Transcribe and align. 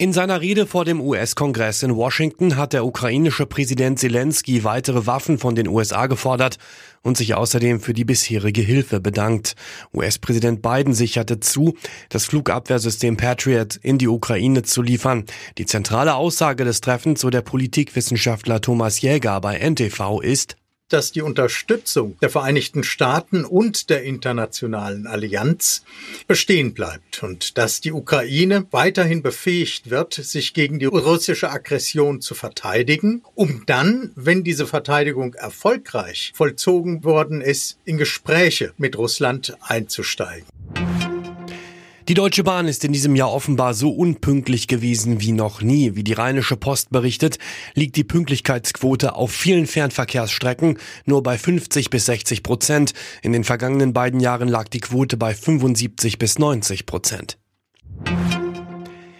In 0.00 0.12
seiner 0.12 0.40
Rede 0.40 0.68
vor 0.68 0.84
dem 0.84 1.00
US-Kongress 1.00 1.82
in 1.82 1.96
Washington 1.96 2.54
hat 2.54 2.72
der 2.72 2.86
ukrainische 2.86 3.46
Präsident 3.46 3.98
Zelensky 3.98 4.62
weitere 4.62 5.08
Waffen 5.08 5.38
von 5.38 5.56
den 5.56 5.66
USA 5.66 6.06
gefordert 6.06 6.58
und 7.02 7.16
sich 7.16 7.34
außerdem 7.34 7.80
für 7.80 7.94
die 7.94 8.04
bisherige 8.04 8.60
Hilfe 8.60 9.00
bedankt. 9.00 9.56
US-Präsident 9.92 10.62
Biden 10.62 10.94
sicherte 10.94 11.40
zu, 11.40 11.76
das 12.10 12.26
Flugabwehrsystem 12.26 13.16
Patriot 13.16 13.74
in 13.74 13.98
die 13.98 14.06
Ukraine 14.06 14.62
zu 14.62 14.82
liefern. 14.82 15.24
Die 15.58 15.66
zentrale 15.66 16.14
Aussage 16.14 16.64
des 16.64 16.80
Treffens, 16.80 17.20
so 17.20 17.28
der 17.28 17.42
Politikwissenschaftler 17.42 18.60
Thomas 18.60 19.00
Jäger 19.00 19.40
bei 19.40 19.58
NTV, 19.58 20.20
ist, 20.20 20.54
dass 20.88 21.12
die 21.12 21.22
Unterstützung 21.22 22.16
der 22.20 22.30
Vereinigten 22.30 22.82
Staaten 22.82 23.44
und 23.44 23.90
der 23.90 24.02
internationalen 24.02 25.06
Allianz 25.06 25.84
bestehen 26.26 26.74
bleibt 26.74 27.22
und 27.22 27.58
dass 27.58 27.80
die 27.80 27.92
Ukraine 27.92 28.66
weiterhin 28.70 29.22
befähigt 29.22 29.90
wird, 29.90 30.14
sich 30.14 30.54
gegen 30.54 30.78
die 30.78 30.86
russische 30.86 31.50
Aggression 31.50 32.20
zu 32.20 32.34
verteidigen, 32.34 33.22
um 33.34 33.64
dann, 33.66 34.12
wenn 34.14 34.44
diese 34.44 34.66
Verteidigung 34.66 35.34
erfolgreich 35.34 36.32
vollzogen 36.34 37.04
worden 37.04 37.40
ist, 37.40 37.78
in 37.84 37.98
Gespräche 37.98 38.72
mit 38.78 38.96
Russland 38.96 39.56
einzusteigen. 39.60 40.46
Die 42.08 42.14
Deutsche 42.14 42.42
Bahn 42.42 42.68
ist 42.68 42.84
in 42.84 42.92
diesem 42.94 43.14
Jahr 43.16 43.30
offenbar 43.30 43.74
so 43.74 43.90
unpünktlich 43.90 44.66
gewesen 44.66 45.20
wie 45.20 45.32
noch 45.32 45.60
nie. 45.60 45.94
Wie 45.94 46.04
die 46.04 46.14
Rheinische 46.14 46.56
Post 46.56 46.88
berichtet, 46.88 47.38
liegt 47.74 47.96
die 47.96 48.04
Pünktlichkeitsquote 48.04 49.14
auf 49.14 49.30
vielen 49.30 49.66
Fernverkehrsstrecken 49.66 50.78
nur 51.04 51.22
bei 51.22 51.36
50 51.36 51.90
bis 51.90 52.06
60 52.06 52.42
Prozent. 52.42 52.94
In 53.20 53.32
den 53.32 53.44
vergangenen 53.44 53.92
beiden 53.92 54.20
Jahren 54.20 54.48
lag 54.48 54.68
die 54.68 54.80
Quote 54.80 55.18
bei 55.18 55.34
75 55.34 56.18
bis 56.18 56.38
90 56.38 56.86
Prozent. 56.86 57.36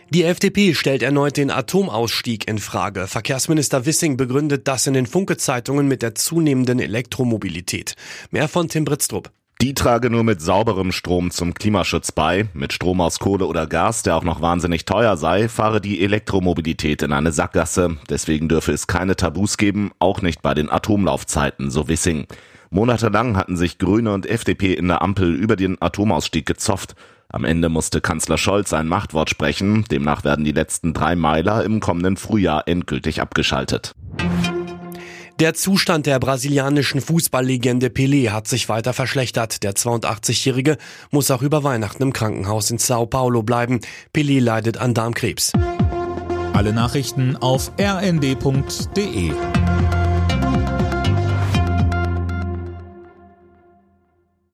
Die 0.09 0.25
FDP 0.25 0.73
stellt 0.73 1.03
erneut 1.03 1.37
den 1.37 1.51
Atomausstieg 1.51 2.49
in 2.49 2.57
Frage. 2.57 3.07
Verkehrsminister 3.07 3.85
Wissing 3.85 4.17
begründet 4.17 4.67
das 4.67 4.87
in 4.87 4.95
den 4.95 5.05
Funke-Zeitungen 5.05 5.89
mit 5.89 6.01
der 6.01 6.15
zunehmenden 6.15 6.81
Elektromobilität. 6.81 7.97
Mehr 8.31 8.49
von 8.49 8.71
Tim 8.71 8.87
Britztrup. 8.87 9.31
Die 9.61 9.75
trage 9.75 10.09
nur 10.09 10.23
mit 10.23 10.41
sauberem 10.41 10.93
Strom 10.93 11.33
zum 11.33 11.53
Klimaschutz 11.53 12.13
bei. 12.13 12.47
Mit 12.55 12.73
Strom 12.73 13.01
aus 13.01 13.19
Kohle 13.19 13.45
oder 13.45 13.67
Gas, 13.67 14.05
der 14.05 14.15
auch 14.15 14.23
noch 14.23 14.41
wahnsinnig 14.41 14.85
teuer 14.85 15.17
sei, 15.17 15.49
fahre 15.49 15.81
die 15.81 16.01
Elektromobilität 16.01 17.03
in 17.03 17.13
eine 17.13 17.33
Sackgasse. 17.33 17.97
Deswegen 18.09 18.49
dürfe 18.49 18.71
es 18.71 18.87
keine 18.87 19.17
Tabus 19.17 19.57
geben, 19.57 19.91
auch 19.99 20.23
nicht 20.23 20.43
bei 20.43 20.55
den 20.55 20.71
Atomlaufzeiten, 20.71 21.73
so 21.73 21.89
Wissing. 21.89 22.29
Monatelang 22.71 23.37
hatten 23.37 23.57
sich 23.57 23.79
Grüne 23.79 24.13
und 24.13 24.27
FDP 24.27 24.75
in 24.75 24.87
der 24.87 25.03
Ampel 25.03 25.35
über 25.35 25.57
den 25.57 25.83
Atomausstieg 25.83 26.47
gezofft. 26.47 26.95
Am 27.29 27.45
Ende 27.45 27.69
musste 27.69 28.01
Kanzler 28.01 28.39
Scholz 28.39 28.73
ein 28.73 28.87
Machtwort 28.87 29.29
sprechen. 29.29 29.85
Demnach 29.91 30.23
werden 30.23 30.45
die 30.45 30.53
letzten 30.53 30.95
drei 30.95 31.17
Meiler 31.17 31.65
im 31.65 31.81
kommenden 31.81 32.17
Frühjahr 32.17 32.69
endgültig 32.69 33.21
abgeschaltet. 33.21 33.93
Der 35.41 35.55
Zustand 35.55 36.07
der 36.07 36.19
brasilianischen 36.19 37.01
Fußballlegende 37.01 37.91
Pelé 37.91 38.31
hat 38.31 38.49
sich 38.49 38.69
weiter 38.69 38.93
verschlechtert. 38.93 39.63
Der 39.63 39.73
82-Jährige 39.73 40.79
muss 41.13 41.31
auch 41.31 41.43
über 41.43 41.63
Weihnachten 41.63 42.03
im 42.03 42.13
Krankenhaus 42.13 42.73
in 42.73 42.79
Sao 42.79 43.07
Paulo 43.07 43.45
bleiben. 43.45 43.81
Pelé 44.13 44.41
leidet 44.41 44.79
an 44.79 44.95
Darmkrebs. 44.95 45.53
Alle 46.55 46.73
Nachrichten 46.73 47.37
auf 47.37 47.71
rnd.de 47.81 49.31